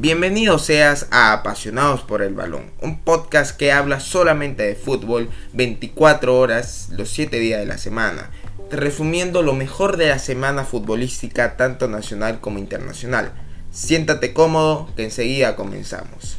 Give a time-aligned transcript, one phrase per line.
[0.00, 6.38] Bienvenido seas a Apasionados por el Balón, un podcast que habla solamente de fútbol 24
[6.38, 8.30] horas los 7 días de la semana,
[8.70, 13.32] resumiendo lo mejor de la semana futbolística tanto nacional como internacional.
[13.72, 16.38] Siéntate cómodo que enseguida comenzamos.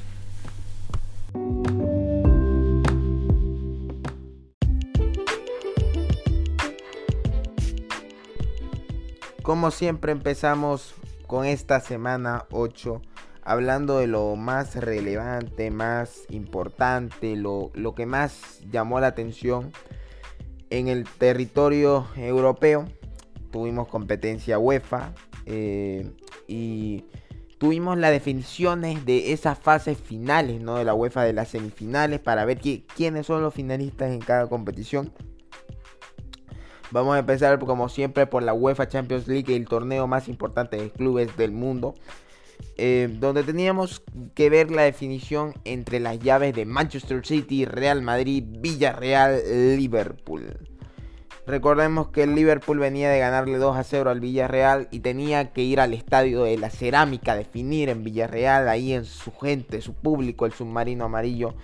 [9.44, 10.96] Como siempre empezamos
[11.28, 13.04] con esta semana 8
[13.44, 19.72] hablando de lo más relevante, más importante, lo, que más llamó la atención
[20.70, 22.86] en el territorio europeo.
[23.52, 25.14] Tuvimos competencia UEFA
[25.46, 26.10] eh,
[26.48, 27.06] y
[27.58, 30.78] tuvimos las definiciones de esas fases finales ¿no?
[30.78, 35.12] de la UEFA, de las semifinales, para ver quiénes son los finalistas en cada competición.
[36.92, 40.90] Vamos a empezar como siempre por la UEFA Champions League, el torneo más importante de
[40.90, 41.96] clubes del mundo.
[42.78, 48.44] Eh, donde teníamos que ver la definición entre las llaves de Manchester City, Real Madrid,
[48.48, 49.42] Villarreal,
[49.78, 50.58] Liverpool.
[51.48, 55.62] Recordemos que el Liverpool venía de ganarle 2 a 0 al Villarreal y tenía que
[55.62, 60.46] ir al estadio de la cerámica, definir en Villarreal, ahí en su gente, su público,
[60.46, 61.56] el submarino amarillo.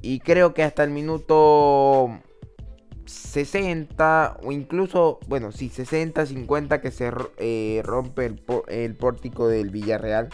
[0.00, 2.18] Y creo que hasta el minuto
[3.08, 9.70] 60 o incluso, bueno, sí, 60, 50 que se eh, rompe el, el, pórtico del
[9.70, 10.28] Villarreal.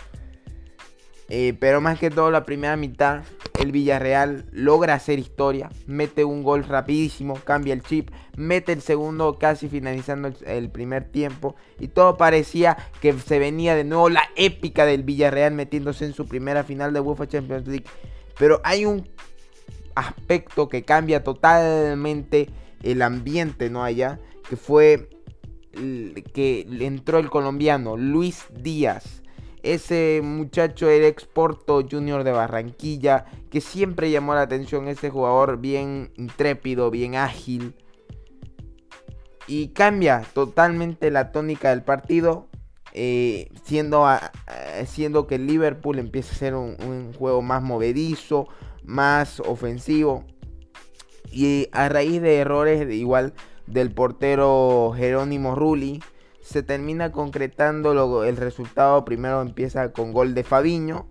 [1.31, 3.23] Eh, pero más que todo la primera mitad,
[3.59, 9.39] el Villarreal logra hacer historia, mete un gol rapidísimo, cambia el chip, mete el segundo
[9.39, 14.85] casi finalizando el, primer tiempo y todo parecía que se venía de nuevo la épica
[14.85, 17.87] del Villarreal metiéndose en su primera final de UEFA Champions League.
[18.39, 19.09] Pero hay un
[19.95, 22.49] aspecto que cambia totalmente
[22.85, 23.83] el ambiente, ¿no?
[23.83, 25.09] Allá, que fue
[26.33, 29.23] que entró el colombiano Luis Díaz.
[29.63, 36.13] Ese muchacho el exporto junior de Barranquilla, que siempre llamó la atención, ese jugador bien
[36.17, 37.75] intrépido, bien ágil.
[39.47, 42.47] Y cambia totalmente la tónica del partido,
[42.93, 44.07] eh, siendo,
[44.87, 48.47] siendo que el Liverpool empieza a ser un, un juego más movedizo,
[48.85, 50.27] más ofensivo.
[51.35, 53.35] Y a raíz de errores igual
[53.67, 56.01] del portero Jerónimo Rulli,
[56.41, 59.05] se termina concretando el resultado.
[59.05, 61.09] Primero empieza con gol de Fabiño.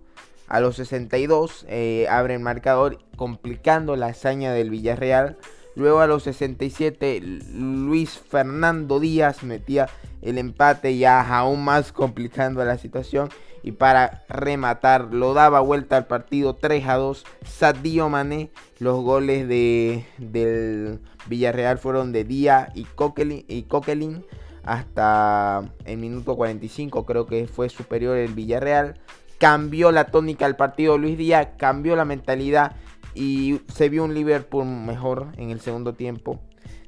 [0.48, 5.36] A los 62 eh, abre el marcador, complicando la hazaña del Villarreal.
[5.76, 7.20] Luego a los 67
[7.54, 9.88] Luis Fernando Díaz metía
[10.22, 13.28] el empate ya aún más complicando la situación.
[13.62, 17.24] Y para rematar, lo daba vuelta al partido 3 a 2.
[17.44, 18.50] Sadio Mané.
[18.78, 24.24] Los goles de, del Villarreal fueron de Díaz y Coquelin, y Coquelin.
[24.64, 29.00] Hasta el minuto 45 creo que fue superior el Villarreal.
[29.38, 31.48] Cambió la tónica del partido Luis Díaz.
[31.56, 32.76] Cambió la mentalidad.
[33.14, 36.40] Y se vio un Liverpool mejor en el segundo tiempo.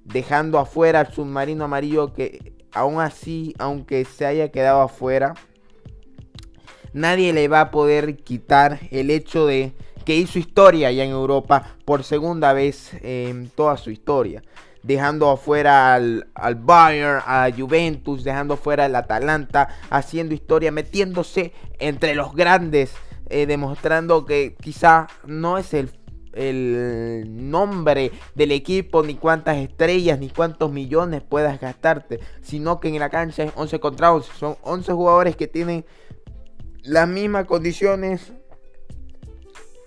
[0.05, 5.35] Dejando afuera al submarino amarillo que aún así, aunque se haya quedado afuera
[6.97, 9.75] nadie le va a poder quitar el hecho de
[10.07, 14.43] que hizo historia ya en Europa por segunda vez en toda su historia.
[14.83, 16.25] Dejando afuera al,
[16.59, 22.93] Bayern, a Juventus, dejando afuera al Atalanta, haciendo historia, metiéndose entre los grandes,
[23.29, 25.91] eh, demostrando que quizá no es el
[26.37, 32.99] el nombre del equipo, ni cuántas estrellas, ni cuántos millones puedas gastarte, sino que en
[32.99, 34.33] la cancha es 11 contra 11.
[34.39, 35.85] Son 11 jugadores que tienen
[36.83, 38.33] las mismas condiciones,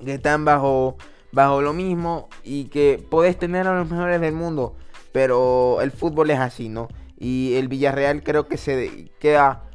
[0.04, 0.98] que están bajo,
[1.32, 4.76] bajo lo mismo y que podés tener a los mejores del mundo,
[5.12, 6.88] pero el fútbol es así, ¿no?
[7.18, 9.66] Y el Villarreal creo que se queda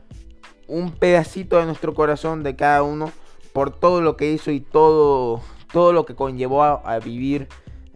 [0.67, 3.13] un pedacito de nuestro corazón de cada uno
[3.53, 5.43] por todo lo que hizo y todo,
[5.75, 7.49] todo lo que conllevó a vivir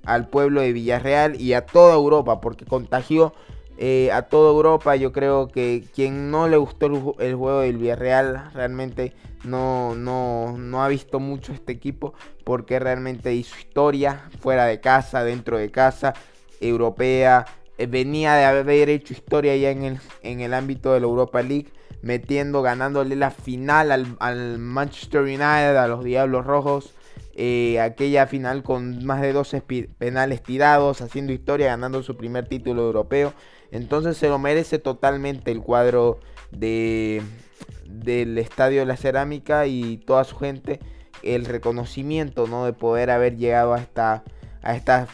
[0.04, 3.32] al pueblo de Villarreal y a toda Europa, porque contagió
[3.76, 4.96] eh, a toda Europa.
[4.96, 9.12] Yo creo que quien no le gustó el, juego del Villarreal realmente
[9.44, 15.58] no, no, ha visto mucho este equipo porque realmente hizo historia fuera de casa, dentro
[15.58, 16.14] de casa,
[16.60, 17.44] europea.
[17.76, 21.40] Eh, venía de haber hecho historia ya en el, en el ámbito de la Europa
[21.42, 21.68] League,
[22.02, 26.94] metiendo, ganándole la final al, Manchester United, a los Diablos Rojos.
[27.40, 29.62] Eh, aquella final con más de 12
[29.96, 33.32] penales tirados, haciendo historia, ganando su primer título europeo.
[33.70, 36.18] Entonces se lo merece totalmente el cuadro
[36.50, 37.22] de,
[37.84, 40.80] del Estadio de la Cerámica y toda su gente.
[41.22, 42.64] El reconocimiento ¿no?
[42.64, 44.24] de poder haber llegado a esta,
[44.60, 45.06] a esta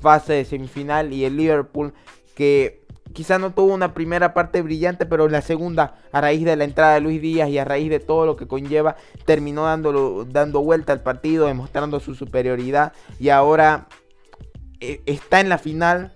[0.00, 1.92] fase de semifinal y el Liverpool
[2.36, 2.83] que
[3.14, 6.94] quizá no tuvo una primera parte brillante, pero la segunda, a raíz de la entrada
[6.94, 11.02] de Luis Díaz y a raíz de todo lo que conlleva, terminó dando vuelta al
[11.02, 13.86] partido, demostrando su superioridad y ahora
[14.80, 16.12] eh, está en la final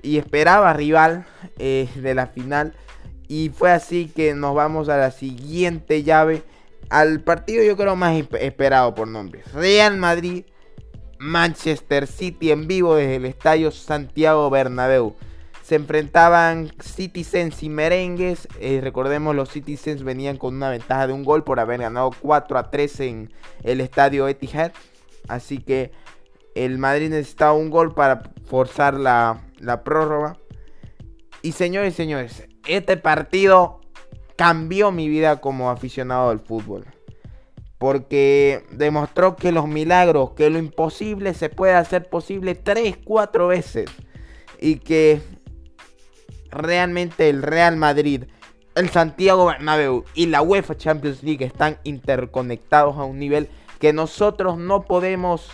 [0.00, 1.26] y esperaba rival
[1.58, 2.74] eh, de la final.
[3.26, 6.42] Y fue así que nos vamos a la siguiente llave.
[6.88, 9.42] Al partido yo creo más esperado por nombre.
[9.52, 10.44] Real Madrid,
[11.18, 15.14] Manchester City en vivo desde el estadio Santiago Bernabéu.
[15.68, 18.48] Se enfrentaban Citizens y Merengues.
[18.58, 22.56] Eh, recordemos, los Citizens venían con una ventaja de un gol por haber ganado 4
[22.56, 23.32] a 3 en
[23.64, 24.72] el estadio Etihad.
[25.28, 25.92] Así que
[26.54, 30.38] el Madrid necesitaba un gol para forzar la, la prórroga.
[31.42, 33.82] Y señores y señores, este partido
[34.36, 36.86] cambió mi vida como aficionado al fútbol.
[37.76, 43.90] Porque demostró que los milagros, que lo imposible se puede hacer posible 3, 4 veces.
[44.60, 45.20] Y que
[46.50, 48.24] realmente el Real Madrid,
[48.74, 53.48] el Santiago Bernabéu y la UEFA Champions League están interconectados a un nivel
[53.78, 55.50] que nosotros no podemos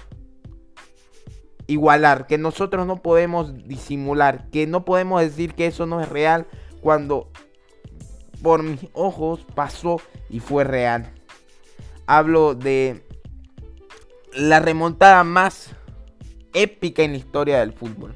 [1.67, 6.47] igualar, que nosotros no podemos disimular, que no podemos decir que eso no es real
[6.81, 7.31] cuando
[8.43, 11.13] por mis ojos pasó y fue real.
[12.07, 13.03] Hablo de
[14.35, 15.71] la remontada más
[16.53, 18.15] épica en la historia del fútbol.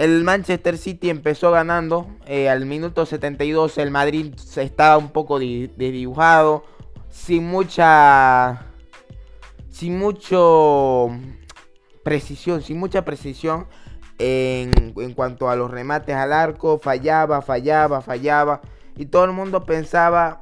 [0.00, 2.06] El Manchester City empezó ganando.
[2.24, 6.64] Eh, al minuto 72 el Madrid estaba un poco desdibujado.
[7.10, 8.64] Sin mucha...
[9.68, 11.10] Sin mucho
[12.02, 12.62] precisión.
[12.62, 13.66] Sin mucha precisión
[14.18, 16.78] en, en cuanto a los remates al arco.
[16.78, 18.62] Fallaba, fallaba, fallaba.
[18.96, 20.40] Y todo el mundo pensaba,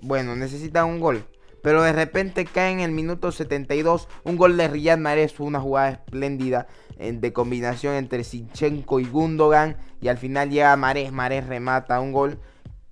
[0.00, 1.24] bueno, necesita un gol.
[1.66, 5.88] Pero de repente cae en el minuto 72 un gol de Riyad Mahrez, una jugada
[5.88, 9.76] espléndida de combinación entre Sinchenko y Gundogan.
[10.00, 12.38] Y al final llega Mares, Mares remata un gol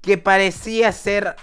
[0.01, 1.37] que parecía ser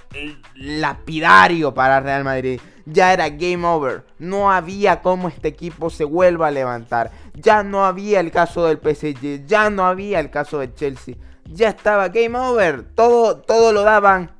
[0.56, 2.60] lapidario para Real Madrid.
[2.86, 4.04] Ya era game over.
[4.20, 7.12] No había cómo este equipo se vuelva a levantar.
[7.36, 9.46] Ya no había el caso del PSG.
[9.46, 11.16] Ya no había el caso de Chelsea.
[11.46, 12.84] Ya estaba game over.
[12.94, 14.32] Todo, todo lo daban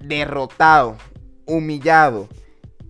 [0.00, 0.96] derrotado,
[1.48, 2.28] humillado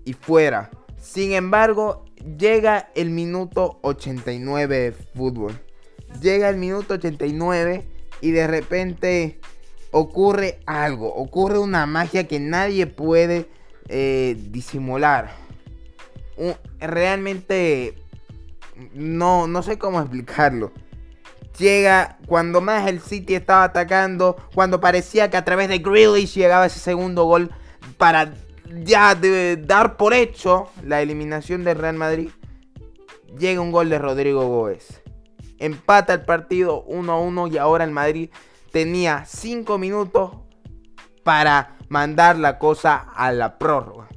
[0.05, 0.71] y fuera.
[1.01, 2.05] Sin embargo,
[2.37, 5.59] llega el minuto 89 de fútbol.
[6.21, 7.87] Llega el minuto 89
[8.21, 9.41] y de repente
[9.91, 13.49] ocurre algo, ocurre una magia que nadie puede
[13.89, 15.31] eh, disimular.
[16.79, 17.95] realmente
[18.95, 20.73] no, no sé cómo explicarlo.
[21.59, 26.67] Llega cuando más el City estaba atacando, cuando parecía que a través de Grealish llegaba
[26.67, 27.51] ese segundo gol
[27.97, 28.33] para
[28.85, 32.31] ya de dar por hecho la eliminación del Real Madrid,
[33.38, 35.03] llega un gol de Rodrigo Góez.
[35.59, 38.31] Empata el partido 1 a 1 y ahora el Madrid
[38.70, 40.32] tenía 5 minutos
[41.25, 44.09] para mandar la cosa a la prórroga.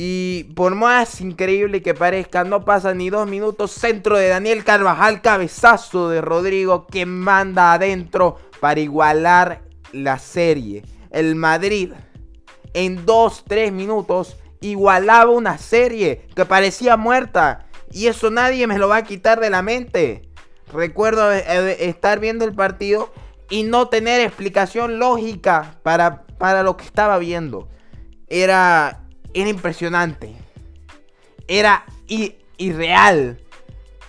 [0.00, 3.72] Y por más increíble que parezca, no pasa ni dos minutos.
[3.72, 10.84] Centro de Daniel Carvajal, cabezazo de Rodrigo que manda adentro para igualar la serie.
[11.10, 11.90] El Madrid
[12.74, 17.66] en 2-3 minutos igualaba una serie que parecía muerta.
[17.90, 20.28] Y eso nadie me lo va a quitar de la mente.
[20.72, 23.12] Recuerdo eh, eh, estar viendo el partido
[23.50, 27.68] y no tener explicación lógica para, para lo que estaba viendo.
[28.28, 30.34] Era, era impresionante.
[31.46, 31.86] Era
[32.58, 33.40] irreal.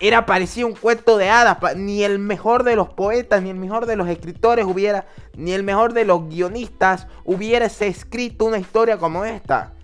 [0.02, 1.58] Era parecía un cuento de hadas.
[1.76, 5.62] Ni el mejor de los poetas, ni el mejor de los escritores hubiera, ni el
[5.62, 9.74] mejor de los guionistas hubiese escrito una historia como esta.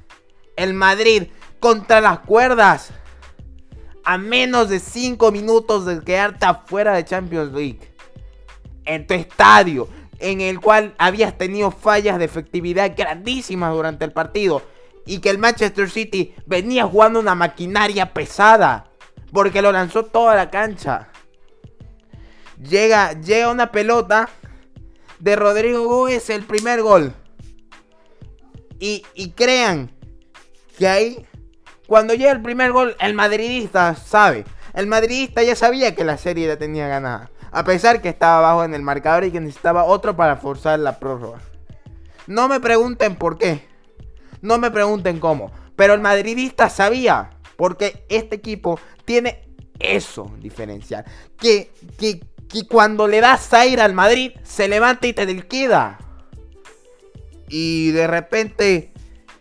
[0.57, 1.25] El Madrid
[1.61, 2.91] contra las cuerdas.
[4.05, 7.81] A menos de 5 minutos de quedarte afuera de Champions League.
[8.87, 9.89] En tu estadio.
[10.19, 14.63] En el cual habías tenido fallas de efectividad grandísimas durante el partido.
[15.05, 18.87] Y que el Manchester City venía jugando una maquinaria pesada
[19.37, 21.09] porque lo lanzó toda la cancha.
[22.59, 24.31] Llega, llega una pelota
[25.19, 27.13] de Rodrigo Gómez, el primer gol.
[28.79, 29.91] Y, y crean
[30.79, 31.27] que ahí,
[31.87, 34.47] cuando llega el primer gol, el madridista sabe.
[34.73, 37.31] El madridista ya sabía que la serie la tenía ganada.
[37.53, 40.99] A pesar que estaba abajo en el marcador y que necesitaba otro para forzar la
[40.99, 41.41] prórroga.
[42.27, 43.69] No me pregunten por qué.
[44.41, 45.53] No me pregunten cómo.
[45.77, 47.36] Pero el madridista sabía.
[47.57, 49.43] Porque este equipo tiene
[49.79, 51.05] eso diferencial.
[51.39, 52.21] Que, que,
[52.69, 55.99] cuando le das aire al Madrid, se levanta y te liquida.
[57.49, 58.93] Y de repente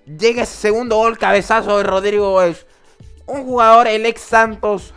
[0.06, 2.66] llega ese segundo gol, cabezazo de Rodrigo es
[3.26, 4.94] un jugador, el ex Santos,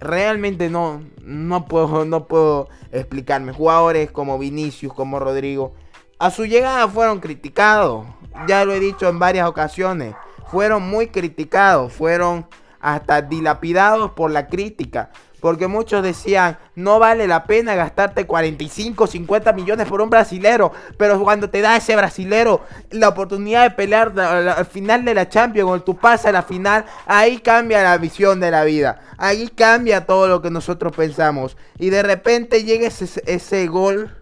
[0.00, 3.52] realmente no, no, puedo, no puedo explicarme.
[3.52, 5.74] Jugadores como Vinicius, como Rodrigo,
[6.18, 8.06] a su llegada fueron criticados.
[8.46, 10.14] Ya lo he dicho en varias ocasiones.
[10.50, 12.46] Fueron muy criticados, fueron
[12.80, 15.10] hasta dilapidados por la crítica.
[15.40, 20.72] Porque muchos decían, no vale la pena gastarte 45, 50 millones por un brasilero.
[20.98, 25.66] Pero cuando te da ese brasilero la oportunidad de pelear al final de la Champions,
[25.66, 29.00] cuando tú pasas a la final, ahí cambia la visión de la vida.
[29.16, 31.56] Ahí cambia todo lo que nosotros pensamos.
[31.78, 34.19] Y de repente llega ese gol.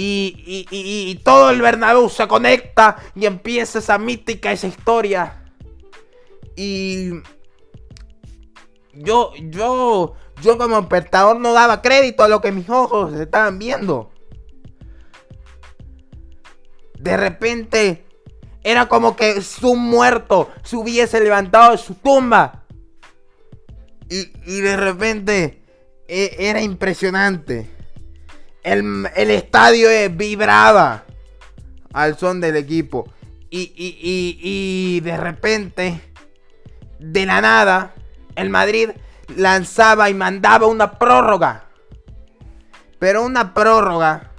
[0.00, 5.42] Y, y, todo el Bernabéu se conecta y empieza esa mítica, esa historia.
[6.54, 7.14] Y
[8.92, 14.12] yo, yo, yo como espectador no daba crédito a lo que mis ojos estaban viendo.
[17.00, 18.06] De repente
[18.62, 22.62] era como que su muerto se hubiese levantado de su tumba.
[24.08, 25.64] Y, de repente
[26.06, 27.77] e, era impresionante.
[28.62, 31.04] El, estadio vibraba
[31.92, 33.10] al son del equipo.
[33.50, 36.00] Y, y de repente,
[36.98, 37.94] de la nada,
[38.36, 38.90] el Madrid
[39.36, 41.64] lanzaba y mandaba una prórroga.
[42.98, 44.32] Pero una prórroga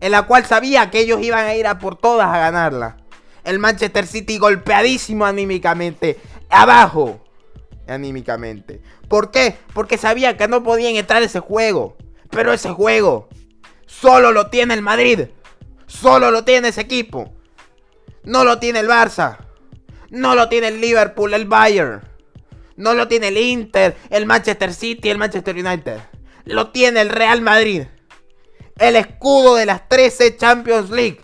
[0.00, 2.96] en la cual sabía que ellos iban a ir a por todas a ganarla.
[3.44, 7.20] El Manchester City golpeadísimo anímicamente, abajo
[7.86, 8.80] anímicamente.
[9.08, 9.56] ¿Por qué?
[9.74, 11.96] Porque sabía que no podían entrar ese juego.
[12.30, 13.28] Pero ese juego
[13.90, 15.28] solo lo tiene el Madrid.
[15.86, 17.32] Solo lo tiene ese equipo.
[18.24, 19.38] No lo tiene el Barça.
[20.10, 22.02] No lo tiene el Liverpool, el Bayern.
[22.76, 25.98] No lo tiene el Inter, el Manchester City, el Manchester United.
[26.44, 27.84] Lo tiene el Real Madrid.
[28.78, 31.20] El escudo de las 13 Champions League.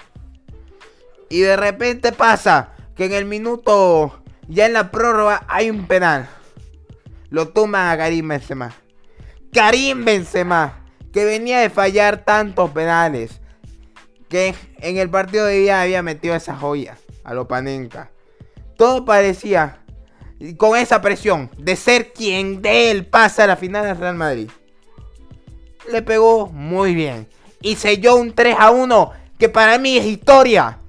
[1.29, 6.29] Y de repente pasa que en el minuto, ya en la prórroga, hay un penal.
[7.31, 8.75] Lo toman a Karim Benzema.
[9.53, 10.86] Karim Benzema,
[11.17, 13.41] que venía de fallar tantos penales.
[14.29, 18.11] Que en el partido de día había metido esa joya a Lopanenka.
[18.77, 19.79] Todo parecía
[20.59, 24.51] con esa presión de ser quien de él pasa a la final del Real Madrid.
[25.91, 27.27] Le pegó muy bien.
[27.63, 30.81] Y selló un 3 a 1 que para mí es historia.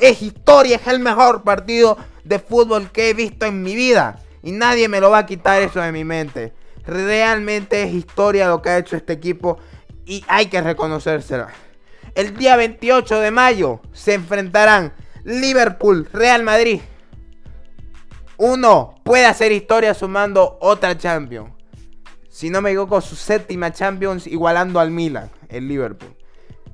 [0.00, 4.20] Es, historia, es el mejor partido de fútbol que he visto en mi vida.
[4.44, 6.52] Y nadie me lo va a quitar eso de mi mente.
[6.86, 9.58] Realmente es historia lo que ha hecho este equipo
[10.06, 11.46] y hay que reconocérselo.
[12.14, 14.92] El día 28 de mayo se enfrentarán
[15.24, 16.80] Liverpool, Real Madrid
[18.44, 21.52] uno puede hacer historia sumando otra Champions.
[22.28, 26.16] Si no me equivoco, su séptima Champions igualando al Milan, el Liverpool.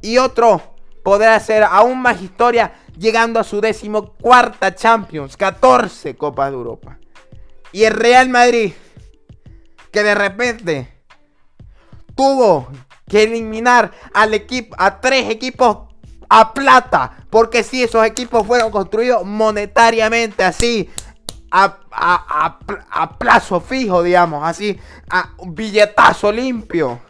[0.01, 6.51] Y otro podrá hacer aún más historia llegando a su décimo cuarta Champions, 14 Copas
[6.51, 6.99] de Europa.
[7.73, 8.73] Y el Real Madrid,
[9.91, 10.89] que de repente
[12.15, 12.69] tuvo
[13.09, 15.88] que eliminar al equipo, a tres equipos
[16.29, 17.25] a plata.
[17.31, 20.88] Porque si esos equipos fueron construidos monetariamente así,
[21.50, 24.79] a, plazo fijo, digamos, así,
[25.11, 27.00] a billetazo limpio.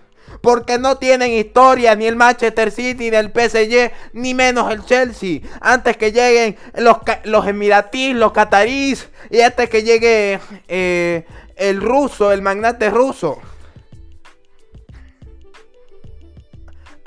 [0.40, 5.40] Porque no tienen historia ni el Manchester City, ni el PSG, ni menos el Chelsea.
[5.60, 10.38] Antes que lleguen los, los emiratíes, los catarís, y antes que llegue
[10.68, 11.26] eh,
[11.56, 13.40] el ruso, el magnate ruso.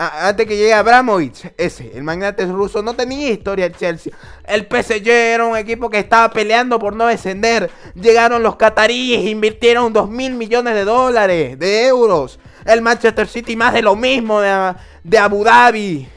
[0.01, 4.12] Antes que llegue Abramovich, ese, el magnate ruso, no tenía historia el Chelsea.
[4.43, 7.70] El PSG era un equipo que estaba peleando por no descender.
[7.93, 12.39] Llegaron los cataríes, invirtieron 2 mil millones de dólares, de euros.
[12.65, 16.08] El Manchester City más de lo mismo de, de Abu Dhabi.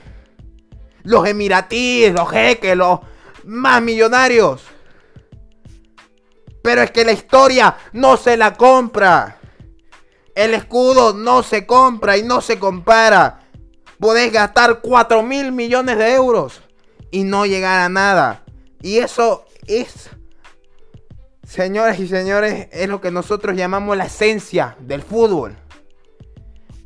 [1.02, 3.00] Los emiratíes, los jeques, los
[3.44, 4.62] más millonarios.
[6.62, 9.36] Pero es que la historia no se la compra.
[10.34, 13.43] El escudo no se compra y no se compara
[13.98, 16.62] podés gastar 4 mil millones de euros
[17.10, 18.42] y no llegar a nada.
[18.82, 20.10] Y eso es,
[21.42, 25.56] señoras y señores, es lo que nosotros llamamos la esencia del fútbol.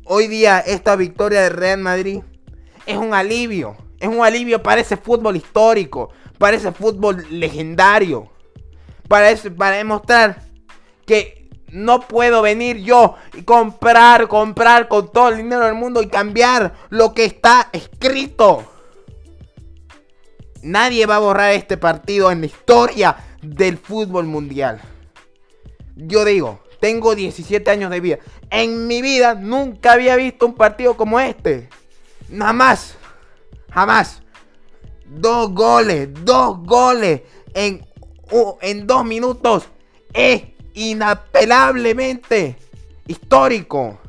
[0.05, 2.21] Hoy día esta victoria de Real Madrid
[2.85, 3.77] es un alivio.
[3.99, 8.31] Es un alivio para ese fútbol histórico, para ese fútbol legendario.
[9.07, 10.41] Para, para demostrar
[11.05, 11.38] que
[11.71, 16.73] no puedo venir yo y comprar, comprar con todo el dinero del mundo y cambiar
[16.89, 18.65] lo que está escrito.
[20.61, 24.81] Nadie va a borrar este partido en la historia del fútbol mundial.
[25.95, 28.19] Yo digo, tengo 17 años de vida.
[28.49, 31.69] En mi vida nunca había visto un partido como este.
[32.29, 32.95] Nada más.
[33.71, 34.21] Jamás.
[35.05, 37.21] Dos goles, dos goles
[37.53, 37.85] en,
[38.61, 39.67] en dos minutos.
[40.13, 42.57] Es inapelablemente
[43.07, 43.99] histórico.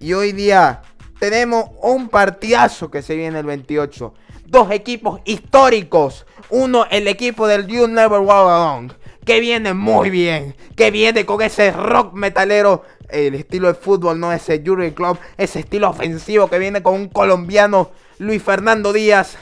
[0.00, 0.82] Y hoy día
[1.18, 4.14] tenemos un partidazo que se viene el 28.
[4.46, 6.24] Dos equipos históricos.
[6.50, 8.92] Uno, el equipo del You Never Walk Alone.
[9.24, 10.54] Que viene muy bien.
[10.76, 12.84] Que viene con ese rock metalero.
[13.08, 15.18] El estilo de fútbol, no ese Jurgen Club.
[15.36, 19.36] Ese estilo ofensivo que viene con un colombiano, Luis Fernando Díaz.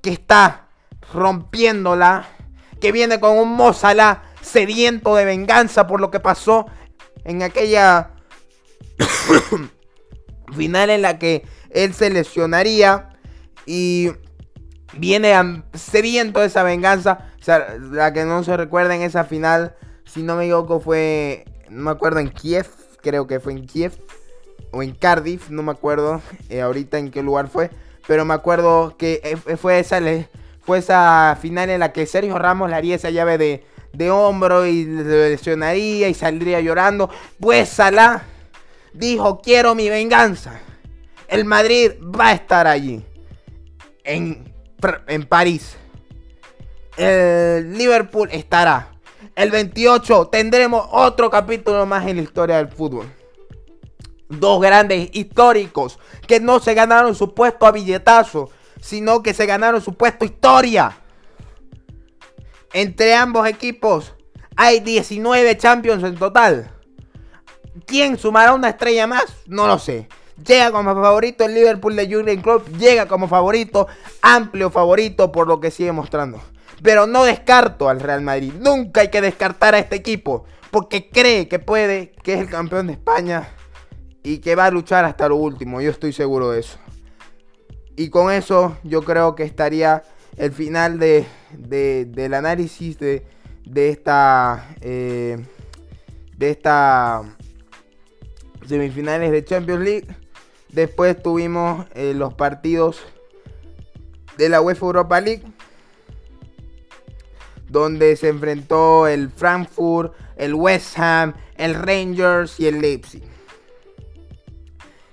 [0.00, 0.68] Que está
[1.12, 2.26] rompiéndola.
[2.80, 6.66] Que viene con un Mozala sediento de venganza por lo que pasó
[7.24, 8.10] en aquella
[10.56, 13.10] final en la que él se lesionaría
[13.66, 14.10] y
[14.94, 17.30] viene sediento de esa venganza.
[17.40, 21.44] O sea, la que no se recuerda en esa final, si no me equivoco, fue,
[21.68, 22.66] no me acuerdo, en Kiev,
[23.00, 23.92] creo que fue en Kiev
[24.72, 27.70] o en Cardiff, no me acuerdo eh, ahorita en qué lugar fue,
[28.06, 30.00] pero me acuerdo que eh, fue esa,
[30.60, 34.66] fue esa final en la que Sergio Ramos le haría esa llave de, de hombro
[34.66, 37.10] y se lesionaría y saldría llorando.
[37.38, 38.22] Pues Salah
[38.92, 40.60] dijo, quiero mi venganza.
[41.28, 43.04] El Madrid va a estar allí.
[44.04, 44.52] En,
[45.06, 45.76] en París.
[46.96, 48.88] El Liverpool estará.
[49.36, 53.06] El 28 tendremos otro capítulo más en la historia del fútbol.
[54.28, 59.80] Dos grandes históricos que no se ganaron su puesto a billetazo, sino que se ganaron
[59.80, 60.98] su puesto historia.
[62.72, 64.14] Entre ambos equipos
[64.56, 66.70] hay 19 Champions en total.
[67.86, 69.24] ¿Quién sumará una estrella más?
[69.46, 70.08] No lo sé.
[70.46, 72.68] Llega como favorito el Liverpool de Jurgen Klopp.
[72.78, 73.88] Llega como favorito,
[74.22, 76.40] amplio favorito por lo que sigue mostrando.
[76.82, 78.52] Pero no descarto al Real Madrid.
[78.58, 80.44] Nunca hay que descartar a este equipo.
[80.70, 83.48] Porque cree que puede, que es el campeón de España.
[84.22, 85.80] Y que va a luchar hasta lo último.
[85.80, 86.78] Yo estoy seguro de eso.
[87.96, 90.02] Y con eso yo creo que estaría
[90.40, 91.26] el final de,
[91.58, 93.26] del análisis de,
[93.66, 95.36] de esta eh,
[96.38, 97.36] de esta
[98.66, 100.06] semifinales de Champions League.
[100.70, 103.02] Después tuvimos eh, los partidos
[104.38, 105.42] de la UEFA Europa League.
[107.68, 113.22] Donde se enfrentó el Frankfurt, el West Ham, el Rangers y el Leipzig.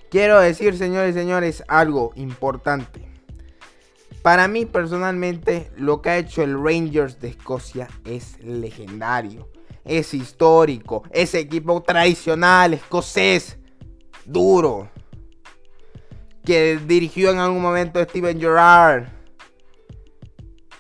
[0.10, 3.07] Quiero decir, señores y señores, algo importante.
[4.28, 9.50] Para mí personalmente lo que ha hecho el Rangers de Escocia es legendario.
[9.86, 11.04] Es histórico.
[11.12, 13.58] Ese equipo tradicional escocés.
[14.26, 14.90] Duro.
[16.44, 19.06] Que dirigió en algún momento Steven Gerrard.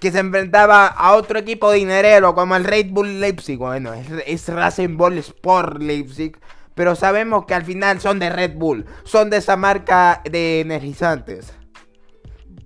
[0.01, 3.57] Que se enfrentaba a otro equipo dinerero como el Red Bull Leipzig.
[3.57, 6.37] Bueno, es, es Racing Ball Sport Leipzig.
[6.75, 8.85] Pero sabemos que al final son de Red Bull.
[9.05, 11.53] Son de esa marca de energizantes.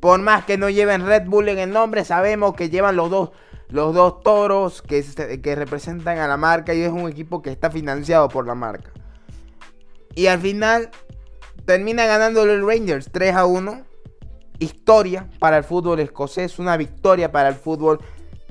[0.02, 3.30] Por más que no lleven Red Bull en el nombre, sabemos que llevan los dos,
[3.70, 5.06] los dos toros que,
[5.42, 8.92] que representan a la marca y es un equipo que está financiado por la marca.
[10.16, 10.90] Y al final
[11.66, 13.86] termina ganando el Rangers 3 a 1.
[14.58, 18.00] Historia para el fútbol escocés, una victoria para el fútbol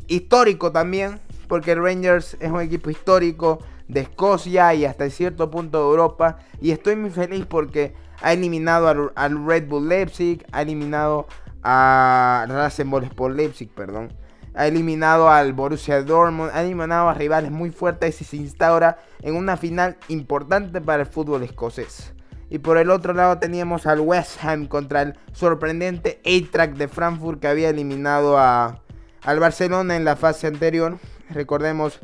[0.06, 3.58] histórico también, porque el Rangers es un equipo histórico
[3.88, 6.38] de Escocia y hasta cierto punto de Europa.
[6.60, 11.26] Y estoy muy feliz porque ha eliminado al, Red Bull Leipzig, ha eliminado
[11.62, 14.12] a Rasenball Leipzig, perdón.
[14.54, 19.36] Ha eliminado al Borussia Dortmund, ha eliminado a rivales muy fuertes y se instaura en
[19.36, 22.12] una final importante para el fútbol escocés.
[22.48, 27.40] Y por el otro lado teníamos al West Ham contra el sorprendente A-Track de Frankfurt
[27.40, 28.82] que había eliminado a,
[29.22, 30.98] al Barcelona en la fase anterior.
[31.28, 32.00] Recordemos,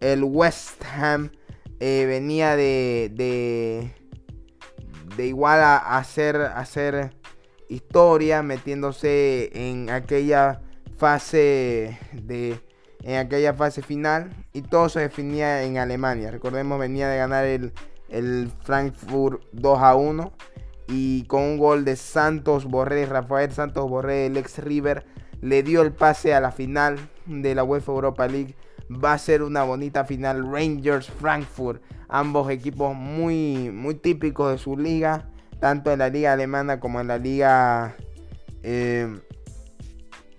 [0.00, 1.32] el West Ham
[1.80, 3.92] eh, venía de, de
[5.16, 7.12] de igual a hacer, hacer
[7.68, 10.60] historia, metiéndose en aquella
[10.98, 12.60] fase de
[13.02, 16.30] en aquella fase final y todo se definía en Alemania.
[16.30, 17.72] Recordemos venía de ganar el,
[18.08, 20.32] el Frankfurt 2 a 1
[20.88, 25.06] y con un gol de Santos Borré, Rafael Santos Borré, el ex River,
[25.40, 28.54] le dio el pase a la final de la UEFA Europa League.
[28.92, 34.76] Va a ser una bonita final Rangers Frankfurt ambos equipos muy, muy típicos de su
[34.76, 35.28] liga,
[35.60, 37.96] tanto en la liga alemana como en la liga
[38.62, 39.16] eh,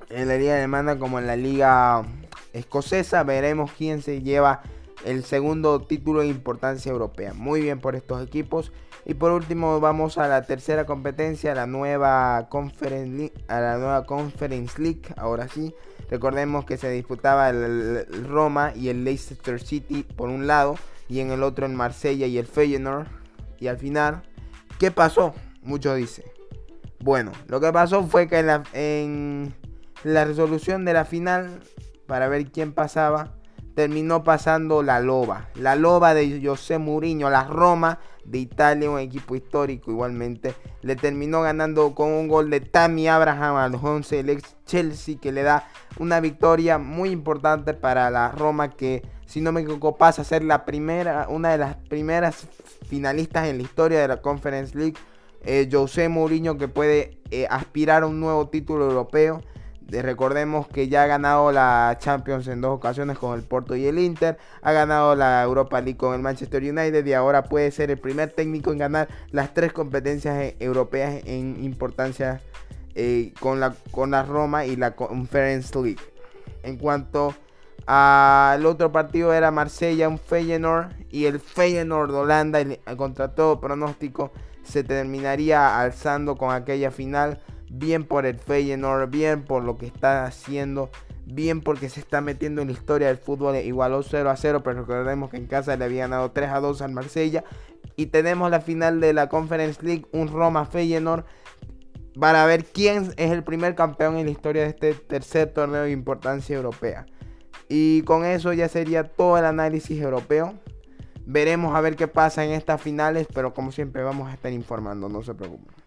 [0.09, 2.03] en la liga alemana como en la liga
[2.51, 3.23] escocesa.
[3.23, 4.61] Veremos quién se lleva
[5.05, 7.33] el segundo título de importancia europea.
[7.33, 8.73] Muy bien por estos equipos.
[9.03, 14.79] Y por último vamos a la tercera competencia, la nueva Conference a la nueva Conference
[14.79, 15.01] League.
[15.15, 15.73] Ahora sí,
[16.11, 20.75] recordemos que se disputaba el Roma y el Leicester City por un lado
[21.09, 23.07] y en el otro en Marsella y el Feyenoord.
[23.59, 24.21] Y al final,
[24.77, 25.33] ¿qué pasó?
[25.63, 26.25] Muchos dicen.
[26.99, 28.39] Bueno, lo que pasó fue que
[28.73, 29.55] en
[30.03, 31.61] la resolución de la final,
[32.05, 33.33] para ver quién pasaba,
[33.75, 35.49] terminó pasando la Loba.
[35.55, 40.53] La Loba de José Mourinho, la Roma de Italia, un equipo histórico igualmente.
[40.81, 45.31] Le terminó ganando con un gol de Tammy Abraham al 11, el ex Chelsea, que
[45.31, 50.21] le da una victoria muy importante para la Roma que, si no me equivoco, pasa
[50.21, 52.47] a ser la primera, una de las primeras
[52.87, 54.95] finalistas en la historia de la Conference League.
[55.43, 59.41] Eh, José Mourinho que puede eh, aspirar a un nuevo título europeo
[59.99, 63.99] recordemos que ya ha ganado la Champions en dos ocasiones con el Porto y el
[63.99, 67.97] Inter, ha ganado la Europa League con el Manchester United y ahora puede ser el
[67.97, 72.39] primer técnico en ganar las tres competencias e, europeas en importancia
[72.95, 75.99] eh, con, la, con la Roma y la Conference League.
[76.63, 77.33] En cuanto
[77.85, 82.59] al otro partido era Marsella, un Feyenoord y el Feyenoord de Holanda
[82.95, 84.31] contra todo pronóstico
[84.63, 90.25] se terminaría alzando con aquella final bien por el Feyenoord, bien por lo que está
[90.25, 90.89] haciendo,
[91.25, 93.55] bien porque se está metiendo en la historia del fútbol.
[93.55, 96.81] Igualó 0 a 0, pero recordemos que en casa le habían dado 3 a 2
[96.81, 97.43] al Marsella.
[97.95, 101.23] Y tenemos la final de la Conference League, un Roma Feyenoord,
[102.19, 105.91] para ver quién es el primer campeón en la historia de este tercer torneo de
[105.91, 107.05] importancia europea.
[107.69, 110.55] Y con eso ya sería todo el análisis europeo.
[111.25, 115.07] Veremos a ver qué pasa en estas finales, pero como siempre vamos a estar informando,
[115.07, 115.80] no se preocupen.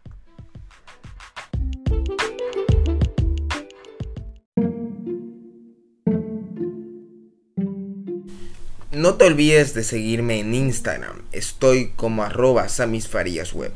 [8.94, 11.22] No te olvides de seguirme en Instagram.
[11.32, 13.72] Estoy como arroba samisfaríasweb.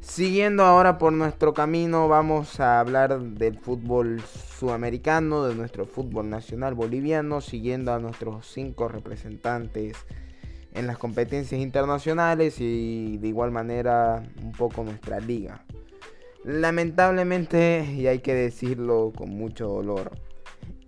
[0.00, 4.20] Siguiendo ahora por nuestro camino, vamos a hablar del fútbol
[4.58, 9.96] sudamericano, de nuestro fútbol nacional boliviano, siguiendo a nuestros cinco representantes
[10.74, 15.64] en las competencias internacionales y de igual manera un poco nuestra liga.
[16.44, 20.10] Lamentablemente, y hay que decirlo con mucho dolor,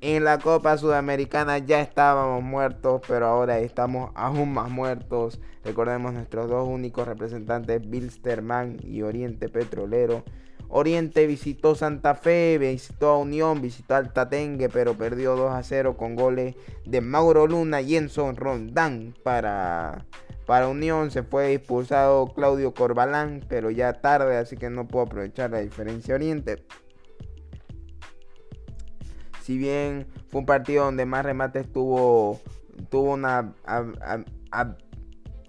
[0.02, 5.40] en la Copa Sudamericana ya estábamos muertos, pero ahora estamos aún más muertos.
[5.64, 10.22] Recordemos nuestros dos únicos representantes, Bilsterman y Oriente Petrolero
[10.68, 15.96] Oriente visitó Santa Fe, visitó a Unión, visitó al Tatengue, pero perdió 2 a 0
[15.96, 20.06] con goles de Mauro Luna y Enzo Rondán para,
[20.44, 21.10] para Unión.
[21.10, 26.14] Se fue expulsado Claudio Corbalán, pero ya tarde, así que no puedo aprovechar la diferencia
[26.14, 26.64] Oriente.
[29.42, 32.40] Si bien fue un partido donde más remates tuvo,
[32.90, 33.54] tuvo una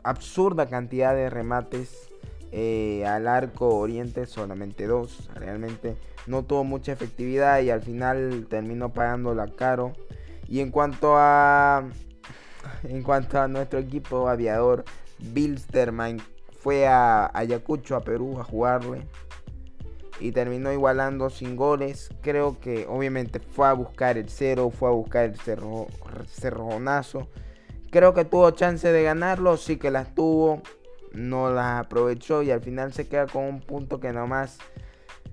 [0.04, 2.12] absurda cantidad de remates
[2.52, 5.30] eh, al arco oriente solamente dos.
[5.36, 9.94] Realmente no tuvo mucha efectividad y al final terminó pagándola caro.
[10.48, 11.90] Y en cuanto a
[12.84, 14.86] en cuanto a nuestro equipo aviador,
[15.20, 16.20] Bilsterman
[16.60, 19.08] fue a Ayacucho, a Perú, a jugarle.
[20.20, 22.10] Y terminó igualando sin goles.
[22.22, 25.88] Creo que obviamente fue a buscar el cero, fue a buscar el cerro,
[26.28, 27.28] cerronazo.
[27.92, 30.62] Creo que tuvo chance de ganarlo, sí que las tuvo
[31.14, 34.58] no las aprovechó y al final se queda con un punto que nomás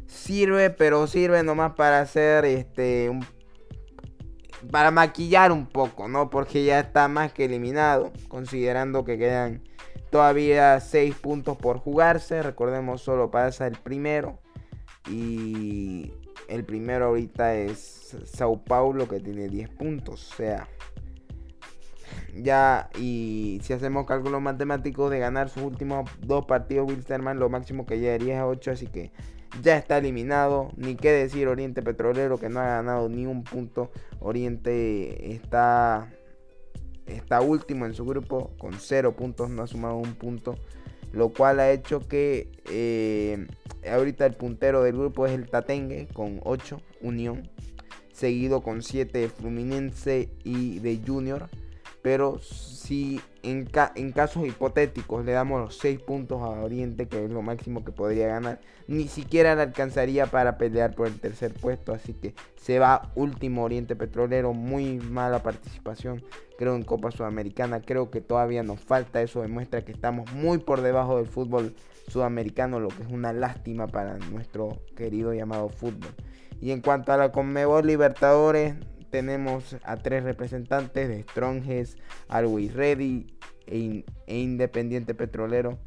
[0.07, 3.11] sirve, pero sirve nomás para hacer este
[4.71, 6.31] para maquillar un poco, ¿no?
[6.31, 9.63] Porque ya está más que eliminado, considerando que quedan
[10.11, 12.43] todavía 6 puntos por jugarse.
[12.43, 14.39] Recordemos, solo pasa el primero.
[15.11, 16.13] Y
[16.49, 20.33] el primero ahorita es Sao Paulo, que tiene 10 puntos.
[20.33, 20.69] O sea,
[22.37, 27.87] ya, y si hacemos cálculos matemáticos de ganar sus últimos dos partidos, Wilstermann lo máximo
[27.87, 29.13] que llegaría es a 8, así que
[29.63, 30.71] ya está eliminado.
[30.77, 33.91] Ni qué decir Oriente Petrolero que no ha ganado ni un punto.
[34.21, 36.13] Oriente está,
[37.07, 40.57] está último en su grupo con 0 puntos, no ha sumado un punto.
[41.13, 43.47] Lo cual ha hecho que eh,
[43.89, 47.49] ahorita el puntero del grupo es el Tatengue con 8, Unión.
[48.13, 51.49] Seguido con 7 Fluminense y de Junior
[52.05, 57.31] pero si en, en, casos hipotéticos le damos los 6 puntos a Oriente, que es
[57.31, 61.95] lo máximo que podría ganar, ni siquiera le alcanzaría para pelear por el tercer puesto.
[61.95, 64.53] Así que se va último Oriente Petrolero.
[64.53, 66.23] Muy mala participación,
[66.59, 67.81] creo, en Copa Sudamericana.
[67.81, 69.23] Creo que todavía nos falta.
[69.23, 71.75] Eso demuestra que estamos muy por debajo del fútbol
[72.09, 76.13] sudamericano, lo que es una lástima para nuestro querido llamado fútbol.
[76.61, 78.75] Y en cuanto a la Conmebol Libertadores,
[79.15, 83.33] tenemos a tres representantes de Strongest, Always Ready
[83.65, 85.79] e, e, Independiente Petrolero.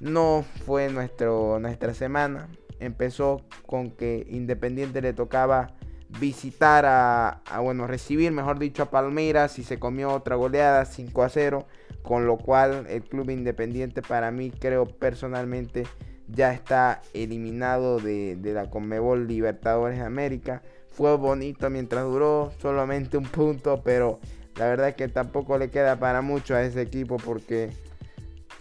[0.00, 2.48] No fue nuestro, nuestra semana.
[2.80, 5.76] Empezó con que Independiente le tocaba
[6.18, 11.28] visitar a, bueno, recibir, mejor dicho, a Palmeiras y se comió otra goleada 5 a
[11.28, 11.68] 0,
[12.02, 15.84] con lo cual el club independiente para mí creo personalmente
[16.26, 20.62] ya está eliminado de, de la Conmebol Libertadores de América.
[20.96, 24.18] Fue bonito mientras duró, solamente un punto, pero
[24.56, 27.68] la verdad es que tampoco le queda para mucho a ese equipo porque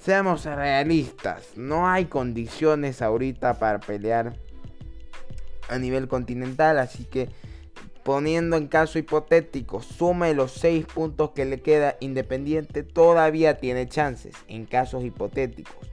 [0.01, 4.33] seamos realistas, no hay condiciones ahorita para pelear
[5.69, 7.29] a nivel continental, así que
[8.03, 14.35] poniendo en caso hipotético, sume los 6 puntos que le queda Independiente, todavía tiene chances
[14.49, 15.87] en casos hipotéticos,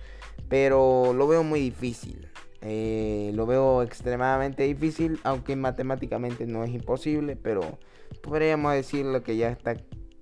[0.49, 2.32] pero lo veo muy difícil.
[2.63, 7.79] Eh, lo veo extremadamente difícil, aunque matemáticamente no es imposible, pero
[8.23, 9.77] podríamos decirlo que ya está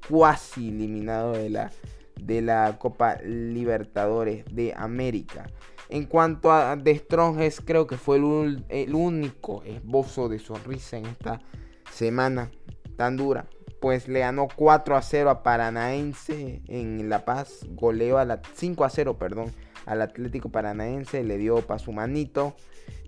[0.09, 1.70] cuasi eliminado de la,
[2.18, 5.46] de la Copa Libertadores de América.
[5.90, 11.07] En cuanto a De Stronges, creo que fue el, el, único esbozo de sonrisa en
[11.07, 11.40] esta
[11.92, 12.50] semana
[12.96, 13.46] tan dura.
[13.81, 17.66] Pues le ganó 4 a 0 a Paranaense en La Paz.
[17.70, 19.53] Goleó a la 5 a 0, perdón,
[19.90, 21.24] al Atlético Paranaense.
[21.24, 22.55] Le dio para su manito.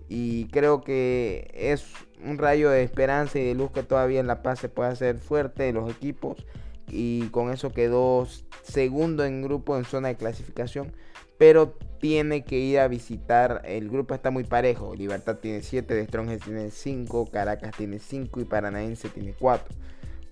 [0.09, 1.85] Y creo que es
[2.23, 5.17] un rayo de esperanza y de luz que todavía en La Paz se puede hacer
[5.17, 6.45] fuerte de los equipos.
[6.87, 8.27] Y con eso quedó
[8.61, 10.91] segundo en grupo en zona de clasificación.
[11.37, 13.61] Pero tiene que ir a visitar.
[13.65, 14.93] El grupo está muy parejo.
[14.93, 19.73] Libertad tiene 7, De Stronges tiene 5, Caracas tiene 5 y Paranaense tiene 4.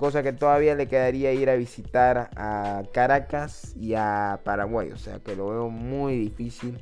[0.02, 4.90] Cosa que todavía le quedaría ir a visitar a Caracas y a Paraguay.
[4.90, 6.80] O sea que lo veo muy difícil.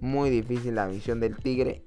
[0.00, 1.84] Muy difícil la misión del Tigre.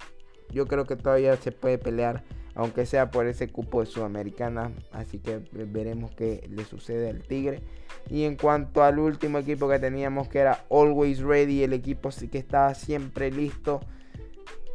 [0.53, 2.23] Yo creo que todavía se puede pelear
[2.55, 4.71] aunque sea por ese cupo de Sudamericana.
[4.93, 7.61] Así que veremos qué le sucede al Tigre.
[8.09, 12.37] Y en cuanto al último equipo que teníamos, que era Always Ready, el equipo que
[12.37, 13.81] estaba siempre listo.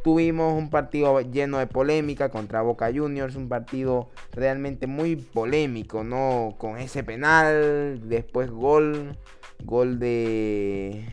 [0.05, 6.53] Tuvimos un partido lleno de polémica contra Boca Juniors, un partido realmente muy polémico, ¿no?
[6.59, 9.17] Con ese penal, después gol,
[9.63, 11.11] gol de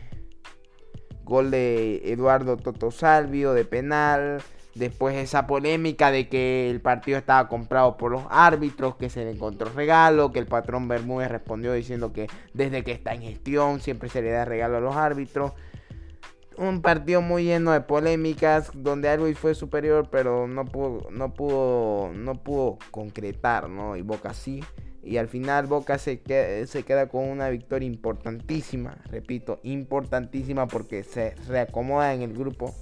[1.23, 4.43] gol de Eduardo Toto Salvio de penal,
[4.75, 9.31] Después esa polémica de que el partido estaba comprado por los árbitros, que se le
[9.31, 14.09] encontró regalo, que el patrón Bermúdez respondió diciendo que desde que está en gestión siempre
[14.09, 15.53] se le da regalo a los árbitros.
[16.57, 22.11] Un partido muy lleno de polémicas donde Always fue superior pero no pudo, no pudo,
[22.13, 23.95] no pudo concretar, ¿no?
[23.95, 24.63] Y Boca sí.
[25.01, 31.03] Y al final Boca se queda, se queda con una victoria importantísima, repito, importantísima porque
[31.03, 32.73] se reacomoda en el grupo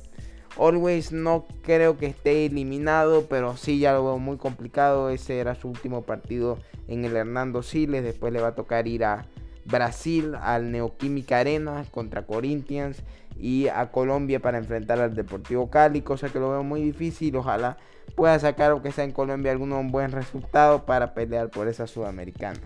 [0.57, 5.09] Always no creo que esté eliminado, pero sí ya lo veo muy complicado.
[5.09, 6.57] Ese era su último partido
[6.87, 8.03] en el Hernando Siles.
[8.03, 9.25] Después le va a tocar ir a
[9.65, 13.03] Brasil, al Neoquímica Arena contra Corinthians
[13.41, 17.35] y a Colombia para enfrentar al Deportivo Cali, cosa que lo veo muy difícil.
[17.35, 17.77] Ojalá
[18.15, 22.59] pueda sacar, aunque sea en Colombia, algún buen resultado para pelear por esa sudamericana.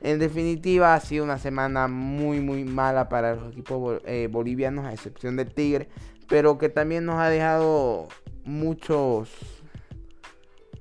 [0.00, 4.92] En definitiva, ha sido una semana muy, muy mala para los equipos eh, bolivianos, a
[4.92, 5.88] excepción del Tigre,
[6.28, 8.08] pero que también nos ha dejado
[8.44, 9.30] muchos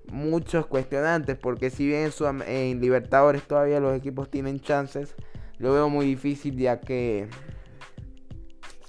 [0.10, 2.10] muchos cuestionantes porque si bien
[2.48, 5.16] en, Libertadores todavía los equipos tienen chances
[5.58, 7.28] lo veo muy difícil ya que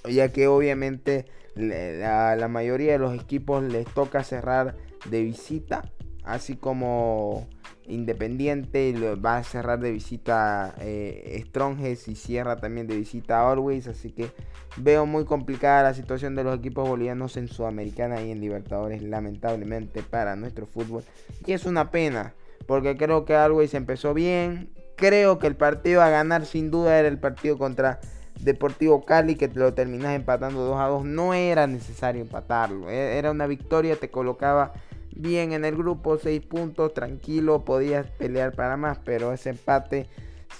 [0.07, 4.75] ya que obviamente la, la mayoría de los equipos les toca cerrar
[5.09, 5.83] de visita
[6.29, 7.47] así como
[7.87, 13.87] Independiente va a cerrar de visita eh, Stronges y cierra también de visita Always.
[13.87, 14.29] Así que
[14.77, 20.03] veo muy complicada la situación de los equipos bolivianos en Sudamericana y en Libertadores, lamentablemente
[20.03, 21.03] para nuestro fútbol.
[21.47, 22.35] Y es una pena,
[22.67, 24.69] porque creo que Always empezó bien.
[24.95, 28.01] Creo que el partido a ganar sin duda era el partido contra
[28.39, 31.05] Deportivo Cali, que te lo terminas empatando 2 a 2.
[31.05, 34.73] No era necesario empatarlo, e-, era una victoria, te colocaba
[35.15, 40.07] bien en el grupo, 6 puntos, tranquilo, podías pelear para más, pero ese empate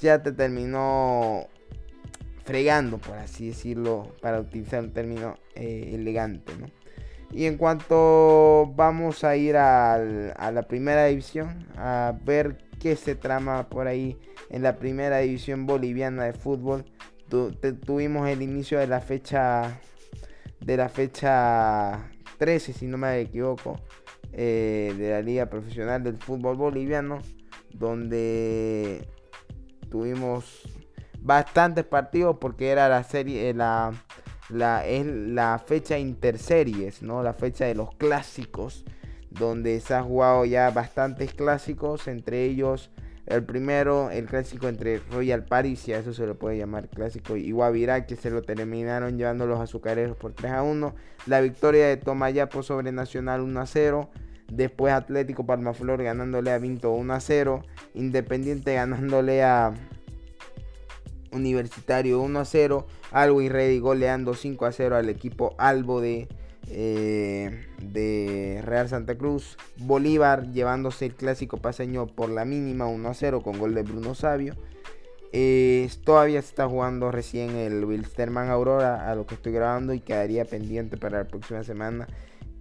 [0.01, 1.47] ya te terminó
[2.43, 6.51] fregando, por así decirlo, para utilizar un término eh, elegante,
[7.31, 9.97] Y en cuanto vamos a ir a
[10.51, 14.17] la primera división, a ver qué se trama por ahí
[14.49, 16.85] en la primera división boliviana de fútbol,
[17.29, 19.79] tuvimos el inicio de la fecha
[20.59, 23.79] de la fecha 13, si no me equivoco,
[24.33, 27.19] eh, de la Liga Profesional del Fútbol Boliviano,
[27.73, 29.07] donde
[29.89, 30.61] tuvimos
[31.21, 33.91] bastantes partidos porque era la serie, eh, la,
[34.49, 37.23] la, es la fecha interseries, ¿no?
[37.23, 38.85] la fecha de los clásicos,
[39.29, 42.91] donde se ha jugado ya bastantes clásicos, entre ellos
[43.29, 47.37] el primero, el clásico entre Royal Paris, y a eso se le puede llamar clásico,
[47.37, 50.95] y Guavirá, que se lo terminaron llevando los azucareros por 3 a 1.
[51.27, 54.09] La victoria de Tomayapo sobre Nacional 1 a 0.
[54.51, 57.61] Después Atlético Palmaflor ganándole a Vinto 1 a 0.
[57.93, 59.75] Independiente ganándole a
[61.31, 62.87] Universitario 1 a 0.
[63.11, 66.27] Algo y Ready goleando 5 a 0 al equipo Albo de,
[66.69, 69.57] eh, de Real Santa Cruz.
[69.77, 74.15] Bolívar llevándose el clásico paseño por la mínima 1 a 0 con gol de Bruno
[74.15, 74.55] Sabio.
[75.31, 79.99] Eh, todavía se está jugando recién el Wilsterman Aurora a lo que estoy grabando y
[79.99, 82.07] quedaría pendiente para la próxima semana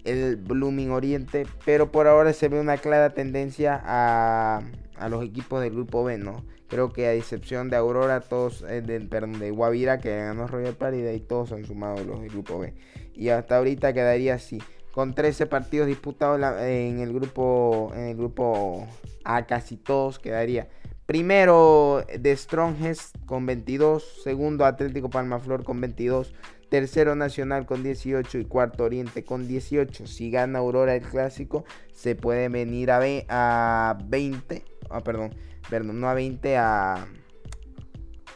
[0.04, 4.62] el Blooming Oriente, pero por ahora se ve una clara tendencia a,
[4.96, 6.44] a los equipos del grupo B, ¿no?
[6.68, 10.74] Creo que a excepción de Aurora, todos, eh, de, perdón, de Guavira que ganó Royal
[10.74, 12.74] Party, de ahí todos han sumado los del grupo B.
[13.14, 18.86] Y hasta ahorita quedaría así, con 13 partidos disputados en el grupo, en el grupo
[19.24, 20.68] A, casi todos quedaría.
[21.06, 26.34] Primero de Strongest con 22, segundo Atlético Palmaflor con 22,
[26.68, 30.06] tercero Nacional con 18 y cuarto Oriente con 18.
[30.06, 33.00] Si gana Aurora el clásico, se puede venir a,
[33.30, 35.34] a 20, ah, perdón,
[35.68, 37.06] perdón, no a 20, a,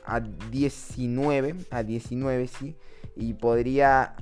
[0.05, 2.77] a 19, a 19, sí,
[3.17, 4.15] y podría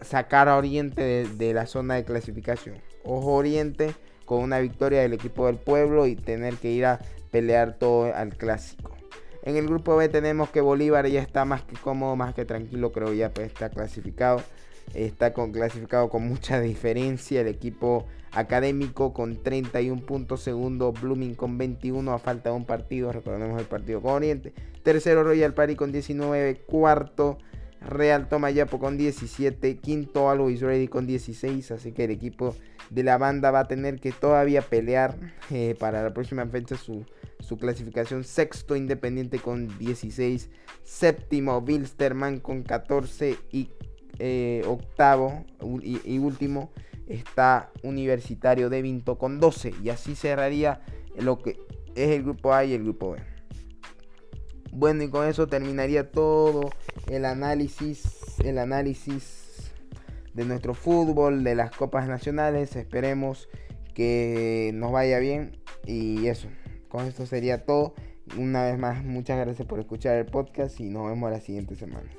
[0.00, 2.76] sacar a Oriente de, de la zona de clasificación.
[3.04, 7.78] Ojo Oriente con una victoria del equipo del pueblo y tener que ir a pelear
[7.78, 8.94] todo al clásico.
[9.42, 12.92] En el grupo B tenemos que Bolívar ya está más que cómodo, más que tranquilo,
[12.92, 14.42] creo ya pues está clasificado.
[14.94, 20.42] Está con, clasificado con mucha diferencia el equipo académico con 31 puntos.
[20.42, 23.12] Segundo, Blooming con 21 a falta de un partido.
[23.12, 24.52] Recordemos el partido con Oriente.
[24.82, 26.56] Tercero, Royal Party con 19.
[26.66, 27.38] Cuarto,
[27.80, 29.78] Real Tomayapo con 17.
[29.78, 31.70] Quinto, Always Ready con 16.
[31.72, 32.54] Así que el equipo
[32.90, 35.16] de la banda va a tener que todavía pelear
[35.50, 37.04] eh, para la próxima fecha su,
[37.40, 38.24] su clasificación.
[38.24, 40.50] Sexto Independiente con 16.
[40.84, 43.36] Séptimo Bilsterman con 14.
[43.52, 43.70] Y
[44.18, 45.44] eh, octavo
[45.82, 46.70] y, último
[47.06, 49.74] está Universitario de Vinto con 12.
[49.82, 50.82] Y así cerraría
[51.16, 51.58] lo que
[51.94, 53.18] es el grupo A y el grupo B.
[54.72, 56.70] Bueno, y con eso terminaría todo
[57.08, 58.38] el análisis.
[58.44, 59.72] El análisis
[60.34, 62.76] de nuestro fútbol, de las copas nacionales.
[62.76, 63.48] Esperemos
[63.94, 65.58] que nos vaya bien.
[65.86, 66.48] Y eso,
[66.88, 67.94] con esto sería todo.
[68.36, 72.10] Una vez más, muchas gracias por escuchar el podcast y nos vemos la siguiente semana.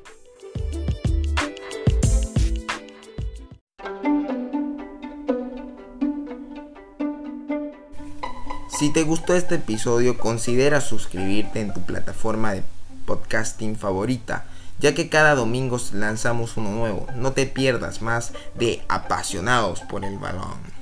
[8.79, 12.63] Si te gustó este episodio, considera suscribirte en tu plataforma de
[13.05, 14.45] podcasting favorita,
[14.79, 17.05] ya que cada domingo lanzamos uno nuevo.
[17.17, 20.78] No te pierdas más de apasionados por el balón.